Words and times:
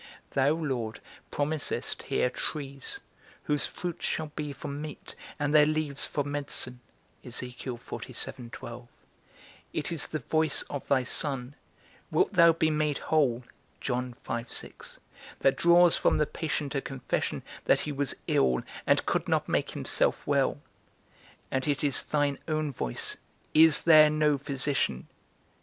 Thou, 0.31 0.53
Lord, 0.55 0.99
promisest 1.29 2.01
here 2.09 2.31
trees, 2.31 3.01
whose 3.43 3.67
fruit 3.67 4.01
shall 4.01 4.31
be 4.35 4.51
for 4.51 4.67
meat, 4.67 5.13
and 5.37 5.53
their 5.53 5.67
leaves 5.67 6.07
for 6.07 6.23
medicine. 6.23 6.79
It 7.21 7.43
is 7.43 7.55
the 10.07 10.19
voice 10.27 10.61
of 10.63 10.87
thy 10.87 11.03
Son, 11.03 11.53
Wilt 12.09 12.33
thou 12.33 12.51
be 12.51 12.71
made 12.71 12.97
whole? 12.97 13.43
that 13.79 14.97
draws 15.55 15.97
from 15.97 16.17
the 16.17 16.25
patient 16.25 16.73
a 16.73 16.81
confession 16.81 17.43
that 17.65 17.81
he 17.81 17.91
was 17.91 18.15
ill, 18.25 18.63
and 18.87 19.05
could 19.05 19.27
not 19.27 19.47
make 19.47 19.69
himself 19.69 20.25
well. 20.25 20.57
And 21.51 21.67
it 21.67 21.83
is 21.83 22.01
thine 22.01 22.39
own 22.47 22.71
voice, 22.71 23.17
_Is 23.53 23.83
there 23.83 24.09
no 24.09 24.39
physician? 24.39 25.07